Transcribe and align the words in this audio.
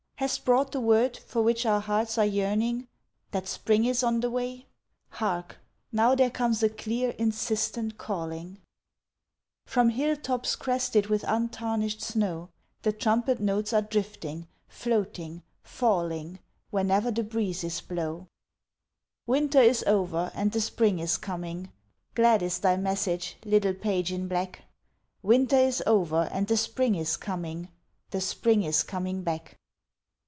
Hast 0.21 0.45
brought 0.45 0.71
the 0.71 0.79
word 0.79 1.17
for 1.17 1.41
which 1.41 1.65
our 1.65 1.79
hearts 1.79 2.15
are 2.19 2.25
yearning, 2.27 2.87
That 3.31 3.47
spring 3.47 3.85
is 3.85 4.03
on 4.03 4.19
the 4.19 4.29
way? 4.29 4.67
Hark! 5.09 5.57
Now 5.91 6.13
there 6.13 6.29
comes 6.29 6.61
a 6.61 6.69
clear, 6.69 7.15
insistent 7.17 7.97
calling, 7.97 8.59
From 9.65 9.89
hill 9.89 10.15
tops 10.15 10.55
crested 10.55 11.07
with 11.07 11.23
untarnished 11.27 12.03
snow; 12.03 12.49
The 12.83 12.93
trumpet 12.93 13.39
notes 13.39 13.73
are 13.73 13.81
drifting 13.81 14.47
floating 14.67 15.41
falling 15.63 16.37
Whene'er 16.71 17.09
the 17.09 17.23
breezes 17.23 17.81
blow! 17.81 18.27
"Winter 19.25 19.63
is 19.63 19.83
over, 19.87 20.29
and 20.35 20.51
the 20.51 20.61
spring 20.61 20.99
is 20.99 21.17
coming!" 21.17 21.71
Glad 22.13 22.43
is 22.43 22.59
thy 22.59 22.77
message, 22.77 23.37
little 23.43 23.73
page 23.73 24.11
in 24.11 24.27
black 24.27 24.65
"Winter 25.23 25.57
is 25.57 25.81
over, 25.87 26.29
and 26.31 26.45
the 26.45 26.57
spring 26.57 26.93
is 26.93 27.17
coming 27.17 27.69
The 28.11 28.21
spring 28.21 28.61
is 28.61 28.83
coming 28.83 29.23
back!" 29.23 29.57